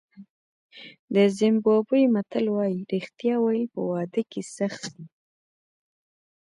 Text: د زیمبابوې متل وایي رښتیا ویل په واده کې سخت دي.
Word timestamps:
د 1.15 1.15
زیمبابوې 1.37 2.03
متل 2.13 2.45
وایي 2.55 2.79
رښتیا 2.93 3.35
ویل 3.39 3.65
په 3.73 3.81
واده 3.89 4.21
کې 4.31 4.41
سخت 4.57 4.83
دي. 4.93 5.05